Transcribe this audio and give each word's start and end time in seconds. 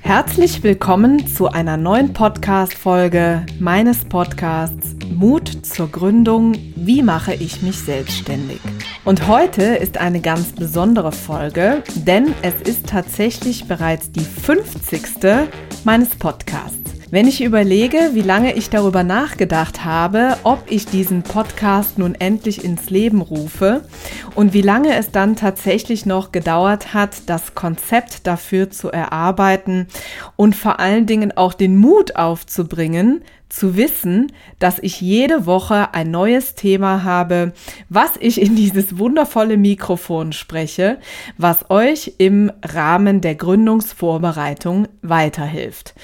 Herzlich 0.00 0.62
willkommen 0.62 1.26
zu 1.26 1.48
einer 1.48 1.76
neuen 1.76 2.12
Podcast-Folge 2.12 3.44
meines 3.58 4.06
Podcasts 4.06 4.96
Mut 5.10 5.66
zur 5.66 5.88
Gründung. 5.90 6.56
Wie 6.76 7.02
mache 7.02 7.34
ich 7.34 7.60
mich 7.62 7.78
selbstständig? 7.78 8.60
Und 9.04 9.28
heute 9.28 9.62
ist 9.62 9.98
eine 9.98 10.20
ganz 10.20 10.52
besondere 10.52 11.12
Folge, 11.12 11.82
denn 11.94 12.34
es 12.42 12.54
ist 12.62 12.88
tatsächlich 12.88 13.68
bereits 13.68 14.10
die 14.12 14.20
50. 14.20 15.02
meines 15.84 16.10
Podcasts. 16.16 16.89
Wenn 17.12 17.26
ich 17.26 17.42
überlege, 17.42 18.10
wie 18.12 18.22
lange 18.22 18.54
ich 18.54 18.70
darüber 18.70 19.02
nachgedacht 19.02 19.84
habe, 19.84 20.36
ob 20.44 20.62
ich 20.68 20.86
diesen 20.86 21.24
Podcast 21.24 21.98
nun 21.98 22.14
endlich 22.14 22.64
ins 22.64 22.88
Leben 22.88 23.20
rufe 23.20 23.82
und 24.36 24.52
wie 24.52 24.62
lange 24.62 24.94
es 24.94 25.10
dann 25.10 25.34
tatsächlich 25.34 26.06
noch 26.06 26.30
gedauert 26.30 26.94
hat, 26.94 27.28
das 27.28 27.56
Konzept 27.56 28.28
dafür 28.28 28.70
zu 28.70 28.92
erarbeiten 28.92 29.88
und 30.36 30.54
vor 30.54 30.78
allen 30.78 31.06
Dingen 31.06 31.36
auch 31.36 31.52
den 31.52 31.76
Mut 31.76 32.14
aufzubringen, 32.14 33.24
zu 33.48 33.76
wissen, 33.76 34.30
dass 34.60 34.78
ich 34.78 35.00
jede 35.00 35.46
Woche 35.46 35.92
ein 35.92 36.12
neues 36.12 36.54
Thema 36.54 37.02
habe, 37.02 37.52
was 37.88 38.12
ich 38.20 38.40
in 38.40 38.54
dieses 38.54 38.98
wundervolle 38.98 39.56
Mikrofon 39.56 40.32
spreche, 40.32 40.98
was 41.36 41.70
euch 41.70 42.14
im 42.18 42.52
Rahmen 42.64 43.20
der 43.20 43.34
Gründungsvorbereitung 43.34 44.86
weiterhilft. 45.02 45.94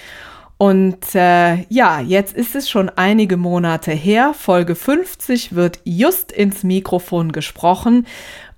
Und 0.58 1.14
äh, 1.14 1.64
ja, 1.68 2.00
jetzt 2.00 2.34
ist 2.34 2.54
es 2.54 2.70
schon 2.70 2.88
einige 2.88 3.36
Monate 3.36 3.92
her. 3.92 4.32
Folge 4.32 4.74
50 4.74 5.54
wird 5.54 5.80
just 5.84 6.32
ins 6.32 6.64
Mikrofon 6.64 7.32
gesprochen. 7.32 8.06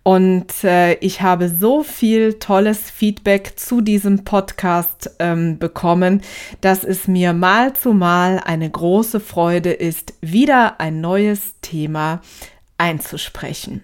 Und 0.04 0.64
äh, 0.64 0.94
ich 1.00 1.20
habe 1.20 1.50
so 1.50 1.82
viel 1.82 2.34
tolles 2.34 2.90
Feedback 2.90 3.58
zu 3.58 3.80
diesem 3.80 4.24
Podcast 4.24 5.10
ähm, 5.18 5.58
bekommen, 5.58 6.22
dass 6.62 6.82
es 6.82 7.08
mir 7.08 7.34
mal 7.34 7.74
zu 7.74 7.92
mal 7.92 8.40
eine 8.42 8.70
große 8.70 9.20
Freude 9.20 9.72
ist, 9.72 10.14
wieder 10.22 10.80
ein 10.80 11.02
neues 11.02 11.56
Thema 11.60 12.22
einzusprechen. 12.78 13.82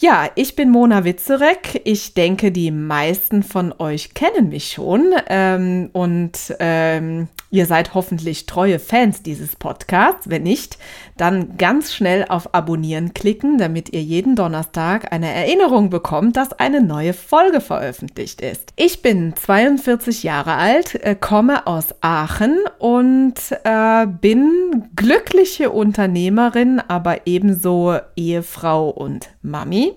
Ja, 0.00 0.28
ich 0.36 0.54
bin 0.54 0.70
Mona 0.70 1.02
Witzerek. 1.02 1.80
Ich 1.82 2.14
denke, 2.14 2.52
die 2.52 2.70
meisten 2.70 3.42
von 3.42 3.74
euch 3.80 4.14
kennen 4.14 4.48
mich 4.48 4.70
schon 4.70 5.12
ähm, 5.28 5.90
und 5.92 6.54
ähm, 6.60 7.26
ihr 7.50 7.66
seid 7.66 7.94
hoffentlich 7.94 8.46
treue 8.46 8.78
Fans 8.78 9.24
dieses 9.24 9.56
Podcasts. 9.56 10.30
Wenn 10.30 10.44
nicht, 10.44 10.78
dann 11.16 11.56
ganz 11.56 11.92
schnell 11.92 12.26
auf 12.28 12.54
Abonnieren 12.54 13.12
klicken, 13.12 13.58
damit 13.58 13.92
ihr 13.92 14.00
jeden 14.00 14.36
Donnerstag 14.36 15.12
eine 15.12 15.32
Erinnerung 15.32 15.90
bekommt, 15.90 16.36
dass 16.36 16.52
eine 16.52 16.80
neue 16.80 17.12
Folge 17.12 17.60
veröffentlicht 17.60 18.40
ist. 18.40 18.72
Ich 18.76 19.02
bin 19.02 19.34
42 19.34 20.22
Jahre 20.22 20.54
alt, 20.54 20.94
äh, 20.94 21.16
komme 21.16 21.66
aus 21.66 21.86
Aachen 22.02 22.56
und 22.78 23.34
äh, 23.64 24.06
bin 24.06 24.90
glückliche 24.94 25.70
Unternehmerin, 25.70 26.80
aber 26.86 27.26
ebenso 27.26 27.96
Ehefrau 28.14 28.90
und 28.90 29.30
Mami. 29.48 29.94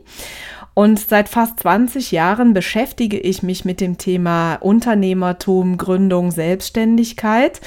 Und 0.73 0.99
seit 0.99 1.27
fast 1.27 1.59
20 1.59 2.11
Jahren 2.11 2.53
beschäftige 2.53 3.19
ich 3.19 3.43
mich 3.43 3.65
mit 3.65 3.81
dem 3.81 3.97
Thema 3.97 4.55
Unternehmertum, 4.55 5.77
Gründung, 5.77 6.31
Selbstständigkeit 6.31 7.59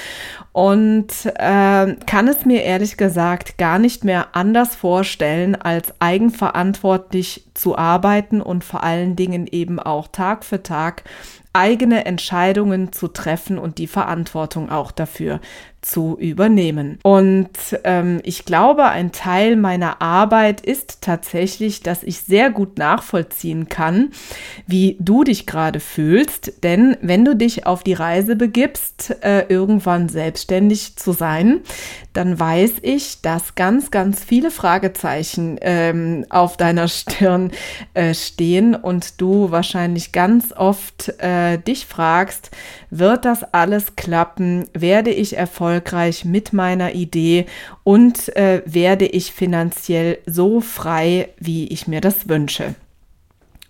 und 0.53 1.07
äh, 1.35 1.95
kann 2.07 2.27
es 2.27 2.45
mir 2.45 2.63
ehrlich 2.63 2.97
gesagt 2.97 3.59
gar 3.59 3.77
nicht 3.77 4.03
mehr 4.03 4.29
anders 4.35 4.75
vorstellen, 4.75 5.55
als 5.55 5.93
eigenverantwortlich 5.99 7.45
zu 7.53 7.77
arbeiten 7.77 8.41
und 8.41 8.63
vor 8.63 8.81
allen 8.81 9.15
Dingen 9.15 9.45
eben 9.45 9.79
auch 9.79 10.07
Tag 10.07 10.43
für 10.43 10.63
Tag 10.63 11.03
eigene 11.55 12.05
Entscheidungen 12.05 12.91
zu 12.91 13.07
treffen 13.07 13.57
und 13.57 13.77
die 13.77 13.87
Verantwortung 13.87 14.69
auch 14.69 14.91
dafür 14.91 15.39
zu 15.85 16.17
übernehmen. 16.19 16.99
Und 17.03 17.49
ähm, 17.83 18.19
ich 18.23 18.45
glaube, 18.45 18.85
ein 18.85 19.11
Teil 19.11 19.55
meiner 19.55 20.01
Arbeit 20.01 20.61
ist 20.61 21.01
tatsächlich, 21.01 21.81
dass 21.81 22.01
ich 22.03 22.21
sehr 22.21 22.49
gut 22.49 22.77
nachvollziehen 22.79 23.69
kann, 23.69 24.11
wie 24.65 24.97
du 24.99 25.23
dich 25.23 25.45
gerade 25.45 25.79
fühlst. 25.79 26.63
Denn 26.63 26.97
wenn 27.01 27.23
du 27.23 27.35
dich 27.35 27.67
auf 27.67 27.83
die 27.83 27.93
Reise 27.93 28.35
begibst, 28.35 29.15
äh, 29.23 29.45
irgendwann 29.47 30.09
selbstständig 30.09 30.95
zu 30.95 31.13
sein, 31.13 31.61
dann 32.13 32.39
weiß 32.39 32.75
ich, 32.81 33.21
dass 33.21 33.55
ganz, 33.55 33.91
ganz 33.91 34.23
viele 34.23 34.49
Fragezeichen 34.49 35.57
ähm, 35.61 36.25
auf 36.29 36.57
deiner 36.57 36.87
Stirn 36.87 37.51
äh, 37.93 38.13
stehen 38.15 38.73
und 38.73 39.21
du 39.21 39.51
wahrscheinlich 39.51 40.13
ganz 40.13 40.51
oft 40.51 41.13
äh, 41.19 41.44
dich 41.57 41.85
fragst, 41.85 42.51
wird 42.89 43.25
das 43.25 43.43
alles 43.53 43.95
klappen? 43.95 44.65
Werde 44.73 45.11
ich 45.11 45.37
erfolgreich 45.37 46.25
mit 46.25 46.53
meiner 46.53 46.93
Idee 46.93 47.45
und 47.83 48.35
äh, 48.35 48.61
werde 48.65 49.05
ich 49.05 49.31
finanziell 49.31 50.19
so 50.25 50.61
frei, 50.61 51.29
wie 51.39 51.67
ich 51.67 51.87
mir 51.87 52.01
das 52.01 52.27
wünsche? 52.27 52.75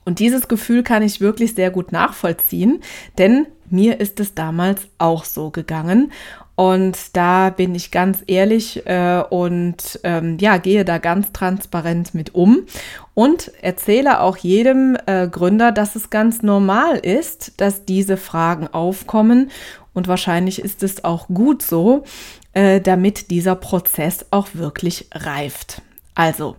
Und 0.05 0.19
dieses 0.19 0.47
Gefühl 0.47 0.83
kann 0.83 1.03
ich 1.03 1.19
wirklich 1.19 1.55
sehr 1.55 1.71
gut 1.71 1.91
nachvollziehen, 1.91 2.81
denn 3.17 3.47
mir 3.75 3.99
ist 3.99 4.19
es 4.19 4.33
damals 4.33 4.87
auch 4.97 5.25
so 5.25 5.51
gegangen. 5.51 6.11
Und 6.55 7.17
da 7.17 7.49
bin 7.49 7.75
ich 7.75 7.91
ganz 7.91 8.23
ehrlich 8.27 8.85
äh, 8.87 9.21
und 9.29 9.99
ähm, 10.03 10.37
ja, 10.39 10.55
gehe 10.55 10.85
da 10.85 10.99
ganz 10.99 11.33
transparent 11.33 12.15
mit 12.15 12.33
um 12.33 12.65
und 13.13 13.51
erzähle 13.61 14.21
auch 14.21 14.37
jedem 14.37 14.97
äh, 15.05 15.27
Gründer, 15.27 15.73
dass 15.73 15.97
es 15.97 16.09
ganz 16.09 16.43
normal 16.43 16.95
ist, 16.97 17.59
dass 17.59 17.83
diese 17.83 18.15
Fragen 18.15 18.67
aufkommen. 18.67 19.51
Und 19.93 20.07
wahrscheinlich 20.07 20.59
ist 20.59 20.81
es 20.81 21.03
auch 21.03 21.27
gut 21.27 21.61
so, 21.61 22.05
äh, 22.53 22.79
damit 22.79 23.31
dieser 23.31 23.55
Prozess 23.55 24.25
auch 24.31 24.49
wirklich 24.53 25.09
reift. 25.13 25.81
Also, 26.15 26.55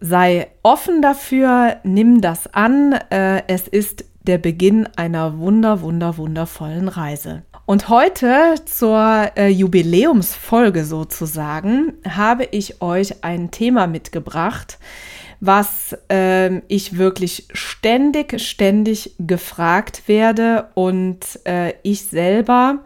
sei 0.00 0.48
offen 0.62 1.02
dafür, 1.02 1.78
nimm 1.82 2.20
das 2.20 2.52
an. 2.54 2.92
Äh, 3.10 3.42
es 3.48 3.66
ist 3.66 4.04
der 4.26 4.38
Beginn 4.38 4.88
einer 4.96 5.38
wunder, 5.38 5.80
wunder, 5.80 6.16
wundervollen 6.16 6.88
Reise. 6.88 7.42
Und 7.64 7.88
heute 7.88 8.54
zur 8.64 9.32
äh, 9.36 9.48
Jubiläumsfolge 9.48 10.84
sozusagen 10.84 11.94
habe 12.08 12.44
ich 12.44 12.80
euch 12.80 13.24
ein 13.24 13.50
Thema 13.50 13.86
mitgebracht, 13.86 14.78
was 15.40 15.96
äh, 16.10 16.58
ich 16.68 16.96
wirklich 16.96 17.48
ständig, 17.52 18.40
ständig 18.40 19.14
gefragt 19.18 20.02
werde 20.06 20.68
und 20.74 21.18
äh, 21.44 21.74
ich 21.82 22.02
selber 22.02 22.84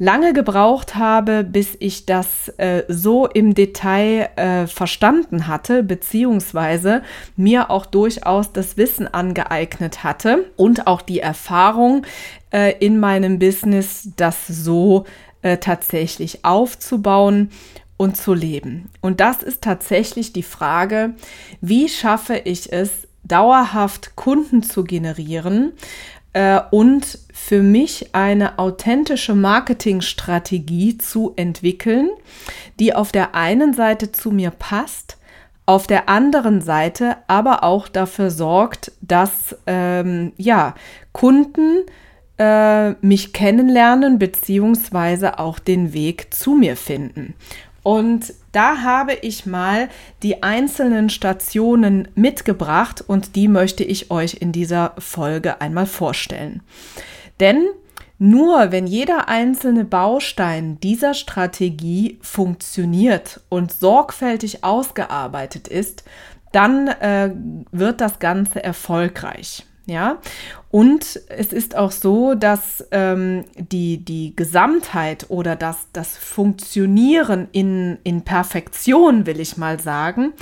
lange 0.00 0.32
gebraucht 0.32 0.96
habe, 0.96 1.44
bis 1.44 1.76
ich 1.78 2.06
das 2.06 2.48
äh, 2.56 2.84
so 2.88 3.26
im 3.26 3.54
Detail 3.54 4.30
äh, 4.34 4.66
verstanden 4.66 5.46
hatte, 5.46 5.82
beziehungsweise 5.82 7.02
mir 7.36 7.70
auch 7.70 7.84
durchaus 7.84 8.52
das 8.52 8.78
Wissen 8.78 9.06
angeeignet 9.06 10.02
hatte 10.02 10.50
und 10.56 10.86
auch 10.86 11.02
die 11.02 11.20
Erfahrung 11.20 12.06
äh, 12.50 12.74
in 12.78 12.98
meinem 12.98 13.38
Business, 13.38 14.08
das 14.16 14.46
so 14.46 15.04
äh, 15.42 15.58
tatsächlich 15.58 16.46
aufzubauen 16.46 17.50
und 17.98 18.16
zu 18.16 18.32
leben. 18.32 18.88
Und 19.02 19.20
das 19.20 19.42
ist 19.42 19.60
tatsächlich 19.60 20.32
die 20.32 20.42
Frage, 20.42 21.14
wie 21.60 21.90
schaffe 21.90 22.40
ich 22.44 22.72
es, 22.72 23.06
dauerhaft 23.22 24.16
Kunden 24.16 24.62
zu 24.62 24.82
generieren, 24.82 25.74
äh, 26.32 26.60
und 26.70 27.18
für 27.32 27.62
mich 27.62 28.14
eine 28.14 28.58
authentische 28.58 29.34
Marketingstrategie 29.34 30.98
zu 30.98 31.32
entwickeln, 31.36 32.10
die 32.78 32.94
auf 32.94 33.12
der 33.12 33.34
einen 33.34 33.74
Seite 33.74 34.12
zu 34.12 34.30
mir 34.30 34.50
passt, 34.50 35.18
auf 35.66 35.86
der 35.86 36.08
anderen 36.08 36.60
Seite 36.60 37.16
aber 37.28 37.62
auch 37.62 37.88
dafür 37.88 38.30
sorgt, 38.30 38.92
dass 39.00 39.56
ähm, 39.66 40.32
ja, 40.36 40.74
Kunden 41.12 41.84
äh, 42.38 42.90
mich 43.06 43.32
kennenlernen 43.32 44.18
beziehungsweise 44.18 45.38
auch 45.38 45.58
den 45.58 45.92
Weg 45.92 46.32
zu 46.34 46.54
mir 46.54 46.76
finden. 46.76 47.34
Und 47.82 48.34
da 48.52 48.82
habe 48.82 49.14
ich 49.14 49.46
mal 49.46 49.88
die 50.22 50.42
einzelnen 50.42 51.08
Stationen 51.08 52.08
mitgebracht 52.14 53.02
und 53.06 53.36
die 53.36 53.48
möchte 53.48 53.84
ich 53.84 54.10
euch 54.10 54.34
in 54.34 54.52
dieser 54.52 54.94
Folge 54.98 55.60
einmal 55.60 55.86
vorstellen. 55.86 56.62
Denn 57.38 57.68
nur 58.18 58.70
wenn 58.70 58.86
jeder 58.86 59.28
einzelne 59.28 59.84
Baustein 59.84 60.78
dieser 60.80 61.14
Strategie 61.14 62.18
funktioniert 62.20 63.40
und 63.48 63.72
sorgfältig 63.72 64.62
ausgearbeitet 64.62 65.68
ist, 65.68 66.04
dann 66.52 66.88
äh, 66.88 67.30
wird 67.70 68.02
das 68.02 68.18
Ganze 68.18 68.62
erfolgreich. 68.62 69.64
Ja, 69.86 70.18
und 70.70 71.20
es 71.28 71.52
ist 71.52 71.74
auch 71.74 71.90
so, 71.90 72.34
dass 72.34 72.86
ähm, 72.92 73.44
die, 73.56 74.04
die 74.04 74.36
Gesamtheit 74.36 75.26
oder 75.30 75.56
das, 75.56 75.88
das 75.92 76.16
Funktionieren 76.16 77.48
in, 77.50 77.98
in 78.04 78.22
Perfektion, 78.22 79.26
will 79.26 79.40
ich 79.40 79.56
mal 79.56 79.80
sagen, 79.80 80.32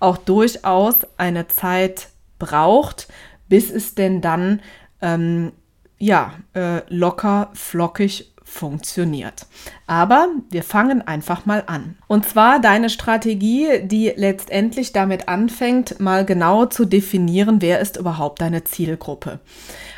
auch 0.00 0.18
durchaus 0.18 0.96
eine 1.16 1.48
Zeit 1.48 2.08
braucht, 2.38 3.08
bis 3.48 3.70
es 3.70 3.94
denn 3.94 4.20
dann 4.20 4.60
ähm, 5.00 5.52
ja, 5.98 6.34
äh, 6.54 6.82
locker, 6.88 7.50
flockig 7.54 8.32
funktioniert. 8.48 9.46
Aber 9.86 10.28
wir 10.50 10.62
fangen 10.62 11.06
einfach 11.06 11.46
mal 11.46 11.64
an. 11.66 11.96
Und 12.06 12.26
zwar 12.26 12.60
deine 12.60 12.90
Strategie, 12.90 13.80
die 13.82 14.12
letztendlich 14.16 14.92
damit 14.92 15.28
anfängt, 15.28 16.00
mal 16.00 16.24
genau 16.24 16.66
zu 16.66 16.84
definieren, 16.84 17.60
wer 17.60 17.80
ist 17.80 17.96
überhaupt 17.96 18.40
deine 18.40 18.64
Zielgruppe. 18.64 19.40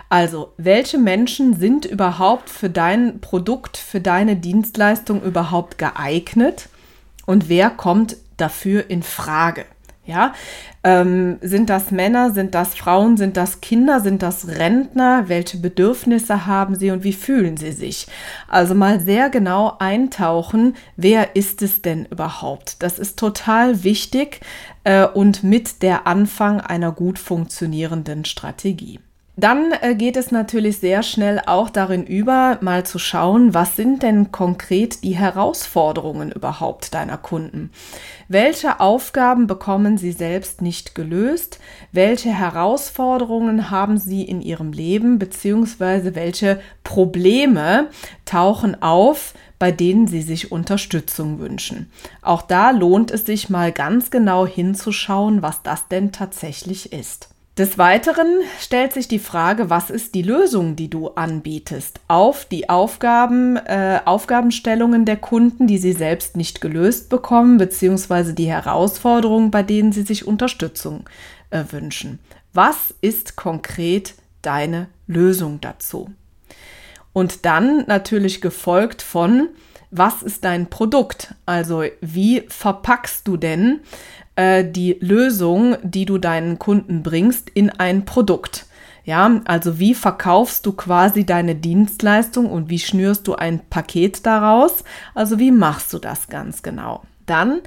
Also, 0.09 0.53
welche 0.57 0.99
Menschen 0.99 1.55
sind 1.55 1.85
überhaupt 1.85 2.51
für 2.51 2.69
dein 2.69 3.21
Produkt, 3.21 3.77
für 3.77 4.01
deine 4.01 4.35
Dienstleistung 4.35 5.23
überhaupt 5.23 5.79
geeignet 5.79 6.69
und 7.27 7.49
wer 7.49 7.71
kommt 7.71 8.17
dafür 8.37 8.91
in 8.91 9.05
Frage? 9.05 9.65
Ja, 10.07 10.33
ähm, 10.83 11.39
sind 11.43 11.69
das 11.69 11.91
Männer, 11.91 12.33
sind 12.33 12.55
das 12.55 12.75
Frauen, 12.75 13.17
sind 13.19 13.37
das 13.37 13.61
Kinder, 13.61 14.01
sind 14.01 14.23
das 14.23 14.49
Rentner? 14.49 15.29
Welche 15.29 15.59
Bedürfnisse 15.59 16.47
haben 16.47 16.75
sie 16.75 16.91
und 16.91 17.05
wie 17.05 17.13
fühlen 17.13 17.59
sie 17.59 17.73
sich? 17.73 18.07
Also 18.49 18.75
mal 18.75 18.99
sehr 19.01 19.29
genau 19.29 19.77
eintauchen, 19.79 20.75
wer 20.97 21.37
ist 21.37 21.61
es 21.63 21.83
denn 21.83 22.07
überhaupt? 22.07 22.83
Das 22.83 22.99
ist 22.99 23.19
total 23.19 23.85
wichtig 23.85 24.41
äh, 24.85 25.07
und 25.07 25.45
mit 25.45 25.83
der 25.83 26.07
Anfang 26.07 26.61
einer 26.61 26.93
gut 26.93 27.19
funktionierenden 27.19 28.25
Strategie. 28.25 29.01
Dann 29.41 29.73
äh, 29.81 29.95
geht 29.95 30.19
es 30.19 30.33
natürlich 30.33 30.81
sehr 30.81 31.03
schnell 31.03 31.41
auch 31.47 31.71
darin 31.71 32.05
über, 32.05 32.59
mal 32.61 32.85
zu 32.85 32.99
schauen, 32.99 33.55
was 33.55 33.75
sind 33.75 34.03
denn 34.03 34.33
konkret 34.33 35.03
die 35.03 35.17
Herausforderungen 35.17 36.31
überhaupt 36.31 36.93
deiner 36.93 37.17
Kunden? 37.17 37.71
Welche 38.29 38.81
Aufgaben 38.81 39.47
bekommen 39.47 39.97
sie 39.97 40.13
selbst 40.13 40.61
nicht 40.61 40.95
gelöst? 40.95 41.59
Welche 41.91 42.29
Herausforderungen 42.29 43.71
haben 43.71 43.97
sie 43.97 44.25
in 44.25 44.43
ihrem 44.43 44.73
Leben? 44.73 45.19
Beziehungsweise 45.19 46.15
welche 46.15 46.61
Probleme 46.85 47.89
tauchen 48.27 48.83
auf, 48.83 49.33
bei 49.59 49.73
denen 49.73 50.07
sie 50.07 50.21
sich 50.21 50.53
Unterstützung 50.53 51.39
wünschen? 51.39 51.91
Auch 52.21 52.43
da 52.43 52.73
lohnt 52.73 53.11
es 53.11 53.25
sich 53.25 53.49
mal 53.49 53.73
ganz 53.73 54.11
genau 54.11 54.47
hinzuschauen, 54.47 55.41
was 55.41 55.63
das 55.63 55.89
denn 55.89 56.13
tatsächlich 56.13 56.93
ist. 56.93 57.31
Des 57.61 57.77
Weiteren 57.77 58.41
stellt 58.59 58.95
sich 58.95 59.07
die 59.07 59.19
Frage, 59.19 59.69
was 59.69 59.91
ist 59.91 60.15
die 60.15 60.23
Lösung, 60.23 60.77
die 60.77 60.89
du 60.89 61.09
anbietest 61.09 62.01
auf 62.09 62.47
die 62.47 62.71
Aufgaben, 62.71 63.59
äh, 63.59 64.01
Aufgabenstellungen 64.07 65.05
der 65.05 65.19
Kunden, 65.19 65.67
die 65.67 65.77
sie 65.77 65.93
selbst 65.93 66.39
nicht 66.39 66.63
gelöst 66.63 67.11
bekommen, 67.11 67.59
beziehungsweise 67.59 68.33
die 68.33 68.47
Herausforderungen, 68.47 69.51
bei 69.51 69.63
denen 69.63 69.93
sie 69.93 70.05
sich 70.05 70.27
Unterstützung 70.27 71.05
äh, 71.51 71.65
wünschen. 71.71 72.19
Was 72.55 72.95
ist 73.03 73.37
konkret 73.37 74.15
deine 74.41 74.89
Lösung 75.07 75.61
dazu? 75.61 76.09
Und 77.13 77.45
dann 77.45 77.85
natürlich 77.87 78.41
gefolgt 78.41 79.03
von, 79.03 79.49
was 79.91 80.23
ist 80.23 80.45
dein 80.45 80.71
Produkt? 80.71 81.35
Also 81.47 81.85
wie 82.01 82.43
verpackst 82.49 83.27
du 83.27 83.37
denn 83.37 83.81
äh, 84.41 84.65
die 84.65 84.97
Lösung, 85.01 85.77
die 85.83 86.07
du 86.07 86.17
deinen 86.19 86.59
Kunden 86.59 87.03
bringst, 87.03 87.51
in 87.51 87.69
ein 87.71 88.07
Produkt. 88.07 88.67
Ja, 89.05 89.41
also 89.45 89.79
wie 89.79 89.95
verkaufst 89.95 90.65
du 90.65 90.73
quasi 90.73 91.25
deine 91.25 91.55
Dienstleistung 91.55 92.51
und 92.51 92.71
wie 92.71 92.79
schnürst 92.79 93.27
du 93.27 93.35
ein 93.35 93.61
Paket 93.69 94.25
daraus? 94.25 94.85
Also 95.15 95.39
wie 95.39 95.51
machst 95.51 95.93
du 95.93 95.99
das 95.99 96.29
ganz 96.29 96.63
genau? 96.63 97.03
Dann 97.27 97.61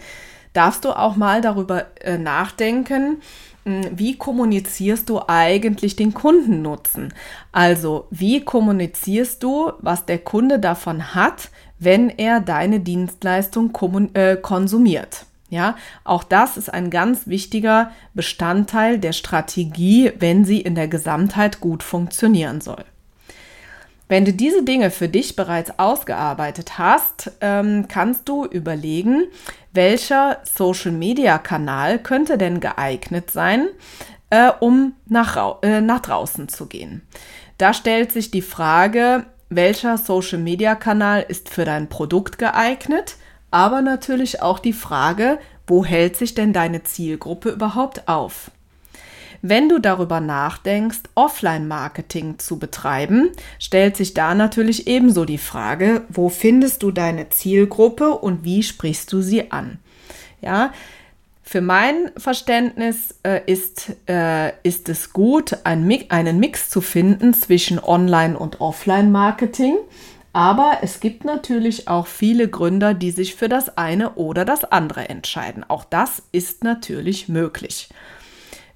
darfst 0.54 0.86
du 0.86 0.98
auch 0.98 1.16
mal 1.16 1.42
darüber 1.42 1.88
äh, 2.02 2.18
nachdenken, 2.18 3.18
wie 3.66 4.18
kommunizierst 4.18 5.10
du 5.10 5.22
eigentlich 5.28 5.96
den 5.96 6.14
Kundennutzen? 6.14 7.14
Also, 7.52 8.08
wie 8.10 8.44
kommunizierst 8.44 9.42
du, 9.42 9.72
was 9.80 10.06
der 10.06 10.20
Kunde 10.20 10.60
davon 10.60 11.16
hat, 11.16 11.50
wenn 11.80 12.10
er 12.10 12.40
deine 12.40 12.80
Dienstleistung 12.80 13.72
äh, 14.14 14.36
konsumiert? 14.36 15.26
Ja, 15.50 15.76
auch 16.04 16.24
das 16.24 16.58
ist 16.58 16.74
ein 16.74 16.90
ganz 16.90 17.28
wichtiger 17.28 17.92
Bestandteil 18.16 18.98
der 18.98 19.14
Strategie, 19.14 20.12
wenn 20.18 20.46
sie 20.46 20.60
in 20.60 20.74
der 20.74 20.88
Gesamtheit 20.88 21.60
gut 21.60 21.84
funktionieren 21.84 22.60
soll. 22.60 22.84
Wenn 24.14 24.26
du 24.26 24.32
diese 24.32 24.62
Dinge 24.62 24.92
für 24.92 25.10
dich 25.10 25.36
bereits 25.36 25.80
ausgearbeitet 25.80 26.78
hast, 26.78 27.32
ähm, 27.42 27.88
kannst 27.88 28.30
du 28.30 28.46
überlegen, 28.46 29.24
welcher 29.72 30.38
Social-Media-Kanal 30.44 31.98
könnte 31.98 32.38
denn 32.38 32.60
geeignet 32.60 33.32
sein, 33.32 33.70
äh, 34.30 34.52
um 34.60 34.94
nach, 35.08 35.64
äh, 35.64 35.82
nach 35.82 36.02
draußen 36.02 36.48
zu 36.48 36.68
gehen. 36.68 37.02
Da 37.58 37.74
stellt 37.74 38.12
sich 38.12 38.30
die 38.30 38.44
Frage, 38.44 39.26
welcher 39.50 39.98
Social-Media-Kanal 39.98 41.26
ist 41.28 41.50
für 41.50 41.66
dein 41.66 41.90
Produkt 41.90 42.38
geeignet 42.38 43.16
aber 43.54 43.84
natürlich 43.84 44.42
auch 44.42 44.58
die 44.58 44.74
Frage, 44.74 45.38
wo 45.68 45.86
hält 45.86 46.16
sich 46.16 46.34
denn 46.34 46.54
deine 46.54 46.82
Zielgruppe 46.82 47.50
überhaupt 47.50 48.08
auf? 48.08 48.50
Wenn 49.46 49.68
du 49.68 49.80
darüber 49.80 50.22
nachdenkst, 50.22 51.02
Offline-Marketing 51.16 52.40
zu 52.40 52.60
betreiben, 52.60 53.30
stellt 53.60 53.98
sich 53.98 54.14
da 54.14 54.36
natürlich 54.36 54.88
ebenso 54.88 55.26
die 55.26 55.38
Frage, 55.38 56.04
wo 56.08 56.30
findest 56.30 56.82
du 56.82 56.92
deine 56.92 57.28
Zielgruppe 57.28 58.12
und 58.12 58.46
wie 58.46 58.64
sprichst 58.64 59.12
du 59.12 59.22
sie 59.22 59.52
an? 59.52 59.80
Ja, 60.40 60.72
für 61.44 61.60
mein 61.60 62.12
Verständnis 62.16 63.16
äh, 63.24 63.42
ist, 63.46 63.92
äh, 64.08 64.54
ist 64.64 64.88
es 64.88 65.12
gut, 65.12 65.58
ein, 65.66 65.92
einen 66.08 66.40
Mix 66.40 66.70
zu 66.70 66.80
finden 66.80 67.34
zwischen 67.34 67.80
Online- 67.80 68.40
und 68.40 68.62
Offline-Marketing. 68.62 69.76
Aber 70.32 70.78
es 70.84 71.02
gibt 71.02 71.26
natürlich 71.26 71.90
auch 71.90 72.08
viele 72.08 72.48
Gründer, 72.48 72.94
die 72.94 73.12
sich 73.12 73.36
für 73.36 73.50
das 73.50 73.78
eine 73.78 74.14
oder 74.14 74.46
das 74.46 74.64
andere 74.64 75.10
entscheiden. 75.10 75.66
Auch 75.68 75.84
das 75.84 76.24
ist 76.32 76.64
natürlich 76.64 77.28
möglich. 77.28 77.90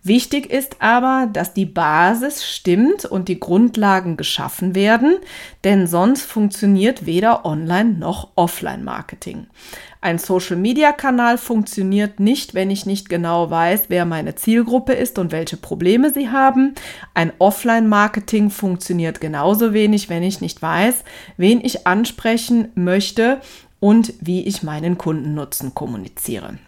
Wichtig 0.07 0.49
ist 0.49 0.77
aber, 0.79 1.27
dass 1.33 1.53
die 1.53 1.65
Basis 1.65 2.45
stimmt 2.45 3.03
und 3.03 3.27
die 3.27 3.41
Grundlagen 3.41 4.15
geschaffen 4.15 4.73
werden, 4.73 5.17
denn 5.65 5.85
sonst 5.85 6.23
funktioniert 6.23 7.05
weder 7.05 7.45
Online 7.45 7.91
noch 7.91 8.29
Offline-Marketing. 8.35 9.47
Ein 9.99 10.17
Social-Media-Kanal 10.17 11.37
funktioniert 11.37 12.21
nicht, 12.21 12.53
wenn 12.53 12.71
ich 12.71 12.85
nicht 12.85 13.09
genau 13.09 13.51
weiß, 13.51 13.85
wer 13.89 14.05
meine 14.05 14.35
Zielgruppe 14.35 14.93
ist 14.93 15.19
und 15.19 15.33
welche 15.33 15.57
Probleme 15.57 16.13
sie 16.13 16.29
haben. 16.29 16.75
Ein 17.13 17.33
Offline-Marketing 17.39 18.49
funktioniert 18.49 19.19
genauso 19.19 19.73
wenig, 19.73 20.07
wenn 20.07 20.23
ich 20.23 20.39
nicht 20.39 20.61
weiß, 20.61 21.03
wen 21.35 21.59
ich 21.59 21.85
ansprechen 21.85 22.69
möchte 22.75 23.41
und 23.81 24.13
wie 24.21 24.43
ich 24.43 24.63
meinen 24.63 24.97
Kundennutzen 24.97 25.73
kommuniziere. 25.73 26.59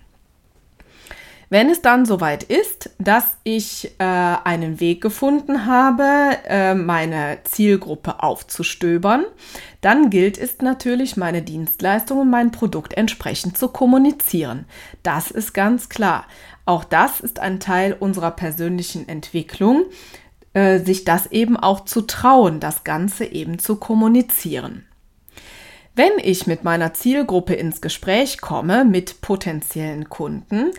Wenn 1.52 1.72
es 1.72 1.82
dann 1.82 2.06
soweit 2.06 2.44
ist, 2.44 2.92
dass 3.00 3.38
ich 3.44 3.96
äh, 3.98 4.04
einen 4.04 4.80
Weg 4.80 5.02
gefunden 5.02 5.66
habe, 5.66 6.38
äh, 6.48 6.76
meine 6.76 7.40
Zielgruppe 7.44 8.22
aufzustöbern, 8.22 9.26
dann 9.82 10.12
gilt 10.12 10.38
es 10.38 10.60
natürlich, 10.60 11.18
meine 11.18 11.42
Dienstleistung 11.42 12.20
und 12.20 12.30
mein 12.30 12.52
Produkt 12.52 12.94
entsprechend 12.94 13.58
zu 13.58 13.70
kommunizieren. 13.70 14.66
Das 15.02 15.32
ist 15.32 15.54
ganz 15.54 15.90
klar. 15.90 16.26
Auch 16.66 16.84
das 16.84 17.20
ist 17.20 17.40
ein 17.40 17.60
Teil 17.60 17.96
unserer 18.00 18.32
persönlichen 18.32 19.10
Entwicklung, 19.10 19.86
äh, 20.54 20.78
sich 20.78 21.04
das 21.04 21.32
eben 21.32 21.58
auch 21.58 21.86
zu 21.86 22.02
trauen, 22.02 22.60
das 22.60 22.84
Ganze 22.84 23.26
eben 23.26 23.58
zu 23.58 23.78
kommunizieren. 23.78 24.86
Wenn 25.96 26.12
ich 26.24 26.48
mit 26.48 26.64
meiner 26.64 26.94
Zielgruppe 26.94 27.56
ins 27.56 27.82
Gespräch 27.82 28.40
komme, 28.40 28.86
mit 28.86 29.20
potenziellen 29.20 30.08
Kunden, 30.08 30.72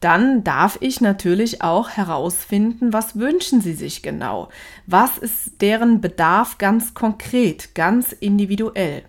dann 0.00 0.44
darf 0.44 0.78
ich 0.80 1.00
natürlich 1.00 1.62
auch 1.62 1.90
herausfinden, 1.90 2.92
was 2.92 3.18
wünschen 3.18 3.60
sie 3.60 3.74
sich 3.74 4.02
genau? 4.02 4.48
Was 4.86 5.18
ist 5.18 5.60
deren 5.60 6.00
Bedarf 6.00 6.58
ganz 6.58 6.94
konkret, 6.94 7.74
ganz 7.74 8.12
individuell? 8.12 9.02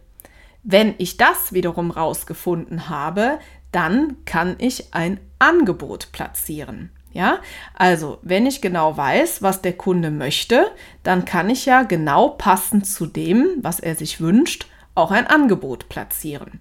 Wenn 0.64 0.96
ich 0.98 1.18
das 1.18 1.54
wiederum 1.54 1.92
rausgefunden 1.92 2.90
habe, 2.90 3.40
dann 3.72 4.18
kann 4.26 4.56
ich 4.58 4.94
ein 4.94 5.20
Angebot 5.38 6.12
platzieren. 6.12 6.92
Ja, 7.12 7.40
also 7.74 8.20
wenn 8.22 8.46
ich 8.46 8.62
genau 8.62 8.96
weiß, 8.96 9.42
was 9.42 9.64
der 9.64 9.74
Kunde 9.74 10.12
möchte, 10.12 10.68
dann 11.02 11.26
kann 11.26 11.50
ich 11.50 11.66
ja 11.66 11.82
genau 11.82 12.30
passend 12.30 12.86
zu 12.86 13.08
dem, 13.08 13.48
was 13.62 13.80
er 13.80 13.96
sich 13.96 14.22
wünscht, 14.22 14.68
auch 14.94 15.10
ein 15.10 15.26
Angebot 15.26 15.90
platzieren. 15.90 16.60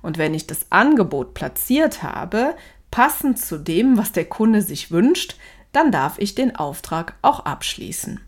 Und 0.00 0.16
wenn 0.16 0.34
ich 0.34 0.46
das 0.46 0.70
Angebot 0.70 1.34
platziert 1.34 2.04
habe, 2.04 2.54
passend 2.90 3.38
zu 3.38 3.58
dem, 3.58 3.96
was 3.96 4.12
der 4.12 4.24
Kunde 4.24 4.62
sich 4.62 4.90
wünscht, 4.90 5.36
dann 5.72 5.92
darf 5.92 6.18
ich 6.18 6.34
den 6.34 6.56
Auftrag 6.56 7.14
auch 7.22 7.40
abschließen. 7.40 8.20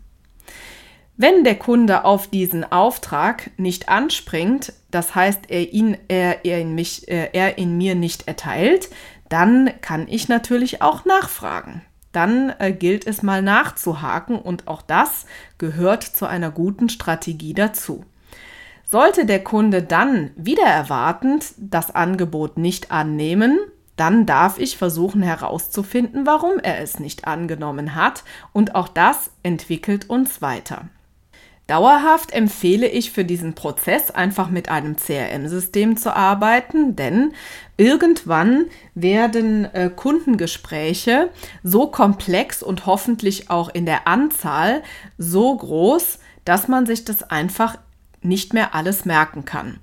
Wenn 1.17 1.43
der 1.43 1.55
Kunde 1.55 2.05
auf 2.05 2.27
diesen 2.27 2.63
Auftrag 2.71 3.51
nicht 3.57 3.89
anspringt, 3.89 4.73
das 4.89 5.13
heißt, 5.13 5.49
er 5.49 5.71
ihn, 5.71 5.97
er, 6.07 6.45
er, 6.45 6.59
in 6.59 6.73
mich, 6.73 7.07
äh, 7.07 7.29
er 7.33 7.57
in 7.57 7.77
mir 7.77 7.95
nicht 7.95 8.27
erteilt, 8.27 8.89
dann 9.29 9.71
kann 9.81 10.07
ich 10.07 10.29
natürlich 10.29 10.81
auch 10.81 11.05
nachfragen. 11.05 11.83
dann 12.11 12.53
äh, 12.59 12.73
gilt 12.73 13.07
es 13.07 13.23
mal 13.23 13.41
nachzuhaken 13.41 14.37
und 14.37 14.67
auch 14.67 14.81
das 14.81 15.25
gehört 15.57 16.03
zu 16.03 16.25
einer 16.25 16.51
guten 16.51 16.89
Strategie 16.89 17.53
dazu. 17.53 18.03
Sollte 18.83 19.25
der 19.25 19.43
Kunde 19.43 19.81
dann 19.81 20.31
wieder 20.35 20.65
erwartend 20.65 21.53
das 21.57 21.95
Angebot 21.95 22.57
nicht 22.57 22.91
annehmen, 22.91 23.59
dann 24.01 24.25
darf 24.25 24.57
ich 24.57 24.77
versuchen 24.77 25.21
herauszufinden, 25.21 26.25
warum 26.25 26.57
er 26.57 26.79
es 26.81 26.99
nicht 26.99 27.27
angenommen 27.27 27.93
hat 27.93 28.23
und 28.51 28.73
auch 28.73 28.87
das 28.87 29.29
entwickelt 29.43 30.09
uns 30.09 30.41
weiter. 30.41 30.85
Dauerhaft 31.67 32.33
empfehle 32.33 32.87
ich 32.87 33.11
für 33.11 33.23
diesen 33.23 33.53
Prozess 33.53 34.09
einfach 34.09 34.49
mit 34.49 34.69
einem 34.69 34.95
CRM-System 34.97 35.97
zu 35.97 36.15
arbeiten, 36.15 36.95
denn 36.95 37.33
irgendwann 37.77 38.65
werden 38.95 39.65
äh, 39.65 39.91
Kundengespräche 39.95 41.29
so 41.61 41.85
komplex 41.85 42.63
und 42.63 42.87
hoffentlich 42.87 43.51
auch 43.51 43.69
in 43.69 43.85
der 43.85 44.07
Anzahl 44.07 44.81
so 45.19 45.55
groß, 45.55 46.17
dass 46.43 46.67
man 46.67 46.87
sich 46.87 47.05
das 47.05 47.21
einfach 47.21 47.77
nicht 48.23 48.55
mehr 48.55 48.73
alles 48.73 49.05
merken 49.05 49.45
kann. 49.45 49.77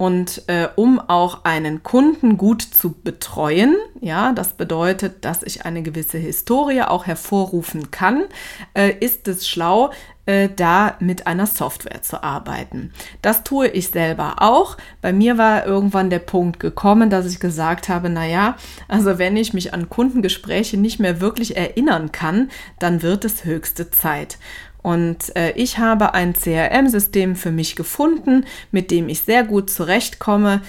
Und 0.00 0.44
äh, 0.46 0.68
um 0.76 0.98
auch 0.98 1.44
einen 1.44 1.82
Kunden 1.82 2.38
gut 2.38 2.62
zu 2.62 2.94
betreuen, 2.94 3.76
ja, 4.00 4.32
das 4.32 4.54
bedeutet, 4.54 5.26
dass 5.26 5.42
ich 5.42 5.66
eine 5.66 5.82
gewisse 5.82 6.16
Historie 6.16 6.80
auch 6.80 7.04
hervorrufen 7.04 7.90
kann, 7.90 8.24
äh, 8.72 8.94
ist 8.98 9.28
es 9.28 9.46
schlau, 9.46 9.90
äh, 10.24 10.48
da 10.56 10.96
mit 11.00 11.26
einer 11.26 11.44
Software 11.44 12.00
zu 12.00 12.22
arbeiten. 12.22 12.94
Das 13.20 13.44
tue 13.44 13.68
ich 13.68 13.88
selber 13.88 14.36
auch. 14.38 14.78
Bei 15.02 15.12
mir 15.12 15.36
war 15.36 15.66
irgendwann 15.66 16.08
der 16.08 16.20
Punkt 16.20 16.60
gekommen, 16.60 17.10
dass 17.10 17.26
ich 17.26 17.38
gesagt 17.38 17.90
habe, 17.90 18.08
naja, 18.08 18.56
also 18.88 19.18
wenn 19.18 19.36
ich 19.36 19.52
mich 19.52 19.74
an 19.74 19.90
Kundengespräche 19.90 20.78
nicht 20.78 20.98
mehr 20.98 21.20
wirklich 21.20 21.58
erinnern 21.58 22.10
kann, 22.10 22.50
dann 22.78 23.02
wird 23.02 23.26
es 23.26 23.44
höchste 23.44 23.90
Zeit. 23.90 24.38
Und 24.82 25.34
äh, 25.36 25.52
ich 25.52 25.78
habe 25.78 26.14
ein 26.14 26.32
CRM-System 26.32 27.36
für 27.36 27.50
mich 27.50 27.76
gefunden, 27.76 28.44
mit 28.70 28.90
dem 28.90 29.08
ich 29.08 29.20
sehr 29.20 29.44
gut 29.44 29.70
zurechtkomme, 29.70 30.62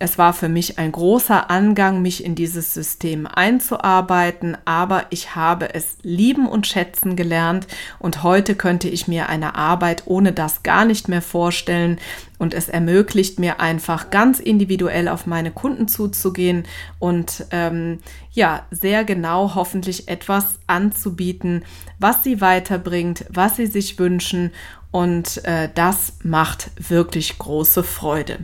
es 0.00 0.18
war 0.18 0.32
für 0.32 0.48
mich 0.48 0.78
ein 0.78 0.90
großer 0.90 1.50
Angang, 1.50 2.02
mich 2.02 2.24
in 2.24 2.34
dieses 2.34 2.74
System 2.74 3.28
einzuarbeiten, 3.28 4.56
aber 4.64 5.06
ich 5.10 5.36
habe 5.36 5.72
es 5.72 5.98
lieben 6.02 6.48
und 6.48 6.66
schätzen 6.66 7.14
gelernt 7.14 7.68
und 8.00 8.24
heute 8.24 8.56
könnte 8.56 8.88
ich 8.88 9.06
mir 9.06 9.28
eine 9.28 9.54
Arbeit 9.54 10.02
ohne 10.06 10.32
das 10.32 10.64
gar 10.64 10.84
nicht 10.84 11.08
mehr 11.08 11.22
vorstellen 11.22 12.00
und 12.38 12.54
es 12.54 12.68
ermöglicht 12.68 13.38
mir 13.38 13.60
einfach 13.60 14.10
ganz 14.10 14.40
individuell 14.40 15.06
auf 15.06 15.26
meine 15.26 15.52
Kunden 15.52 15.86
zuzugehen 15.86 16.64
und 16.98 17.46
ähm, 17.52 18.00
ja, 18.32 18.66
sehr 18.72 19.04
genau 19.04 19.54
hoffentlich 19.54 20.08
etwas 20.08 20.58
anzubieten, 20.66 21.64
was 22.00 22.24
sie 22.24 22.40
weiterbringt, 22.40 23.26
was 23.30 23.56
sie 23.56 23.66
sich 23.66 23.96
wünschen 24.00 24.50
und 24.90 25.44
äh, 25.44 25.70
das 25.74 26.14
macht 26.22 26.70
wirklich 26.76 27.38
große 27.38 27.82
Freude. 27.82 28.38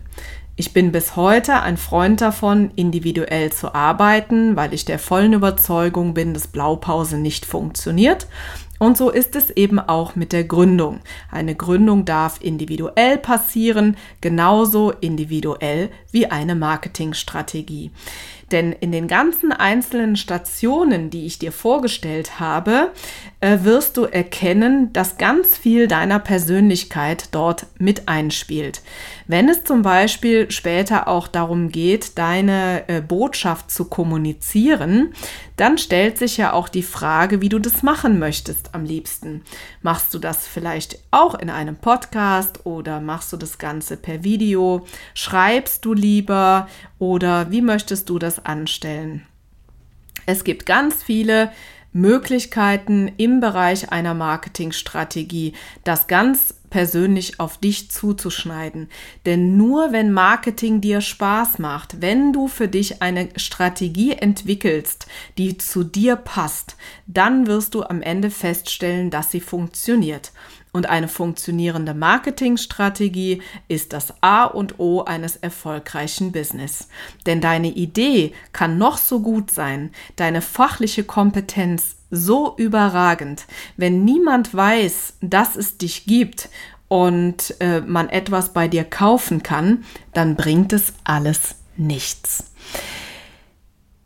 Ich 0.61 0.75
bin 0.75 0.93
bis 0.93 1.17
heute 1.17 1.63
ein 1.63 1.79
Freund 1.79 2.21
davon, 2.21 2.71
individuell 2.77 3.51
zu 3.51 3.75
arbeiten, 3.75 4.57
weil 4.57 4.75
ich 4.75 4.85
der 4.85 4.99
vollen 4.99 5.33
Überzeugung 5.33 6.13
bin, 6.13 6.35
dass 6.35 6.49
Blaupause 6.49 7.17
nicht 7.17 7.47
funktioniert. 7.47 8.27
Und 8.83 8.97
so 8.97 9.11
ist 9.11 9.37
es 9.37 9.51
eben 9.51 9.79
auch 9.79 10.17
mit 10.17 10.33
der 10.33 10.45
Gründung. 10.45 11.01
Eine 11.31 11.55
Gründung 11.55 12.07
darf 12.07 12.39
individuell 12.41 13.19
passieren, 13.19 13.95
genauso 14.23 14.91
individuell 14.91 15.91
wie 16.11 16.29
eine 16.29 16.55
Marketingstrategie. 16.55 17.91
Denn 18.51 18.73
in 18.73 18.91
den 18.91 19.07
ganzen 19.07 19.53
einzelnen 19.53 20.17
Stationen, 20.17 21.11
die 21.11 21.27
ich 21.27 21.39
dir 21.39 21.53
vorgestellt 21.53 22.41
habe, 22.41 22.91
äh, 23.41 23.59
wirst 23.63 23.97
du 23.97 24.05
erkennen, 24.05 24.93
dass 24.93 25.19
ganz 25.19 25.57
viel 25.57 25.87
deiner 25.87 26.19
Persönlichkeit 26.19 27.29
dort 27.31 27.67
mit 27.79 28.09
einspielt. 28.09 28.83
Wenn 29.29 29.49
es 29.49 29.63
zum 29.63 29.83
Beispiel 29.83 30.51
später 30.51 31.07
auch 31.07 31.29
darum 31.29 31.71
geht, 31.71 32.19
deine 32.19 32.89
äh, 32.89 33.01
Botschaft 33.01 33.71
zu 33.71 33.85
kommunizieren, 33.85 35.15
dann 35.57 35.79
stellt 35.79 36.19
sich 36.19 36.37
ja 36.37 36.53
auch 36.53 36.69
die 36.69 36.83
Frage, 36.83 37.41
wie 37.41 37.49
du 37.49 37.61
das 37.61 37.85
machen 37.85 38.19
möchtest 38.19 38.70
am 38.75 38.85
liebsten. 38.85 39.43
Machst 39.83 40.13
du 40.15 40.19
das 40.19 40.47
vielleicht 40.47 40.99
auch 41.11 41.35
in 41.35 41.51
einem 41.51 41.77
Podcast 41.77 42.67
oder 42.67 43.01
machst 43.01 43.33
du 43.33 43.37
das 43.37 43.59
Ganze 43.59 43.97
per 43.97 44.25
Video? 44.25 44.87
Schreibst 45.15 45.85
du 45.85 45.95
lieber 45.95 46.69
oder 46.99 47.51
wie 47.51 47.63
möchtest 47.63 48.09
du 48.09 48.19
das 48.19 48.45
anstellen? 48.45 49.27
Es 50.27 50.45
gibt 50.45 50.67
ganz 50.67 51.03
viele 51.03 51.51
Möglichkeiten 51.93 53.11
im 53.17 53.41
Bereich 53.41 53.91
einer 53.91 54.15
Marketingstrategie, 54.15 55.55
das 55.85 56.07
ganz 56.07 56.55
persönlich 56.71 57.41
auf 57.41 57.59
dich 57.59 57.91
zuzuschneiden. 57.91 58.89
Denn 59.27 59.57
nur 59.57 59.93
wenn 59.93 60.13
Marketing 60.13 60.81
dir 60.81 61.01
Spaß 61.01 61.59
macht, 61.59 62.01
wenn 62.01 62.33
du 62.33 62.49
für 62.49 62.69
dich 62.69 63.03
eine 63.03 63.29
Strategie 63.37 64.13
entwickelst, 64.13 65.07
die 65.37 65.59
zu 65.59 65.85
dir 65.85 66.17
passt, 66.17 66.77
dann 67.07 67.47
wirst 67.47 67.75
du 67.75 67.83
am 67.83 68.01
Ende 68.01 68.31
feststellen, 68.31 69.11
dass 69.11 69.31
sie 69.31 69.41
funktioniert. 69.41 70.33
Und 70.73 70.89
eine 70.89 71.09
funktionierende 71.09 71.95
Marketingstrategie 71.95 73.43
ist 73.69 73.93
das 73.93 74.15
A 74.21 74.45
und 74.45 74.79
O 74.79 75.03
eines 75.03 75.37
erfolgreichen 75.37 76.33
Business. 76.33 76.89
Denn 77.27 77.41
deine 77.41 77.69
Idee 77.69 78.33
kann 78.53 78.79
noch 78.79 78.99
so 78.99 79.21
gut 79.21 79.51
sein, 79.51 79.91
deine 80.17 80.43
fachliche 80.43 81.05
Kompetenz 81.05 81.97
so 82.11 82.55
überragend. 82.57 83.47
Wenn 83.77 84.05
niemand 84.05 84.55
weiß, 84.55 85.15
dass 85.21 85.57
es 85.57 85.79
dich 85.79 86.07
gibt 86.07 86.49
und 86.89 87.55
äh, 87.61 87.81
man 87.81 88.09
etwas 88.09 88.53
bei 88.53 88.69
dir 88.69 88.85
kaufen 88.85 89.43
kann, 89.43 89.85
dann 90.13 90.37
bringt 90.37 90.73
es 90.73 90.93
alles 91.05 91.57
nichts. 91.77 92.45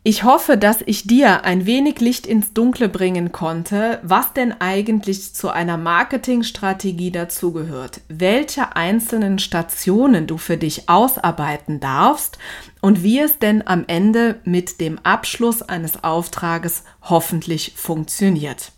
Ich 0.07 0.23
hoffe, 0.23 0.55
dass 0.55 0.83
ich 0.85 1.07
dir 1.07 1.45
ein 1.45 1.65
wenig 1.65 1.99
Licht 1.99 2.27
ins 2.27 2.53
Dunkle 2.53 2.89
bringen 2.89 3.31
konnte, 3.31 3.97
was 4.03 4.33
denn 4.33 4.53
eigentlich 4.61 5.33
zu 5.33 5.49
einer 5.49 5.77
Marketingstrategie 5.77 7.09
dazugehört, 7.09 8.01
welche 8.07 8.75
einzelnen 8.75 9.39
Stationen 9.39 10.27
du 10.27 10.37
für 10.37 10.57
dich 10.57 10.89
ausarbeiten 10.89 11.79
darfst 11.79 12.37
und 12.83 13.01
wie 13.01 13.17
es 13.17 13.39
denn 13.39 13.65
am 13.65 13.85
Ende 13.87 14.39
mit 14.43 14.79
dem 14.79 14.99
Abschluss 14.99 15.63
eines 15.63 16.03
Auftrages 16.03 16.83
hoffentlich 17.01 17.73
funktioniert. 17.75 18.73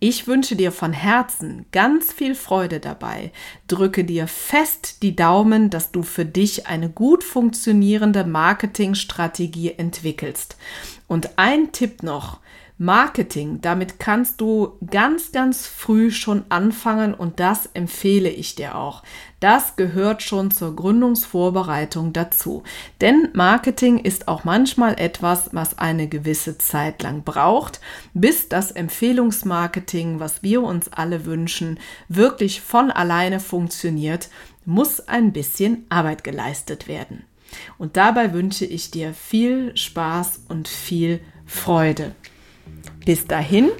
Ich 0.00 0.26
wünsche 0.26 0.56
dir 0.56 0.70
von 0.70 0.92
Herzen 0.92 1.66
ganz 1.72 2.12
viel 2.12 2.34
Freude 2.34 2.80
dabei. 2.80 3.32
Drücke 3.68 4.04
dir 4.04 4.26
fest 4.26 5.02
die 5.02 5.16
Daumen, 5.16 5.70
dass 5.70 5.92
du 5.92 6.02
für 6.02 6.26
dich 6.26 6.66
eine 6.66 6.90
gut 6.90 7.24
funktionierende 7.24 8.24
Marketingstrategie 8.24 9.72
entwickelst. 9.72 10.56
Und 11.06 11.38
ein 11.38 11.72
Tipp 11.72 12.02
noch. 12.02 12.40
Marketing, 12.76 13.60
damit 13.60 14.00
kannst 14.00 14.40
du 14.40 14.80
ganz, 14.90 15.30
ganz 15.30 15.64
früh 15.64 16.10
schon 16.10 16.44
anfangen 16.48 17.14
und 17.14 17.38
das 17.38 17.66
empfehle 17.72 18.28
ich 18.28 18.56
dir 18.56 18.74
auch. 18.74 19.04
Das 19.38 19.76
gehört 19.76 20.22
schon 20.22 20.50
zur 20.50 20.74
Gründungsvorbereitung 20.74 22.12
dazu. 22.12 22.64
Denn 23.00 23.28
Marketing 23.32 23.98
ist 23.98 24.26
auch 24.26 24.42
manchmal 24.42 24.98
etwas, 24.98 25.50
was 25.52 25.78
eine 25.78 26.08
gewisse 26.08 26.58
Zeit 26.58 27.00
lang 27.04 27.22
braucht, 27.22 27.80
bis 28.12 28.48
das 28.48 28.72
Empfehlungsmarketing, 28.72 30.18
was 30.18 30.42
wir 30.42 30.64
uns 30.64 30.92
alle 30.92 31.26
wünschen, 31.26 31.78
wirklich 32.08 32.60
von 32.60 32.90
alleine 32.90 33.38
funktioniert, 33.38 34.30
muss 34.64 35.06
ein 35.06 35.32
bisschen 35.32 35.86
Arbeit 35.90 36.24
geleistet 36.24 36.88
werden. 36.88 37.22
Und 37.78 37.96
dabei 37.96 38.32
wünsche 38.32 38.64
ich 38.64 38.90
dir 38.90 39.14
viel 39.14 39.76
Spaß 39.76 40.40
und 40.48 40.66
viel 40.66 41.20
Freude. 41.46 42.16
Bis 43.04 43.26
dahin, 43.26 43.70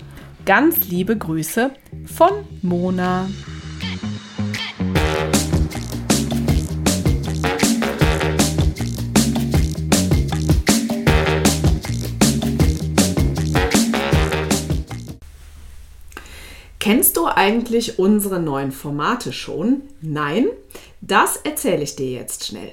ganz 0.44 0.88
liebe 0.88 1.16
Grüße 1.16 1.70
von 2.06 2.32
Mona. 2.62 3.28
Kennst 16.78 17.16
du 17.16 17.26
eigentlich 17.26 17.98
unsere 17.98 18.40
neuen 18.40 18.70
Formate 18.70 19.32
schon? 19.32 19.84
Nein? 20.02 20.48
Das 21.00 21.38
erzähle 21.38 21.82
ich 21.82 21.96
dir 21.96 22.10
jetzt 22.10 22.44
schnell. 22.44 22.72